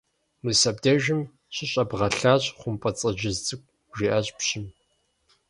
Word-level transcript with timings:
Мис 0.43 0.61
абдежым 0.69 1.21
щыщӀэбгъэлъащ, 1.53 2.43
ХъумпӀэцӀэджыжь 2.59 3.39
цӀыкӀу!– 3.45 3.73
жиӀащ 3.97 4.27
пщым. 4.37 4.65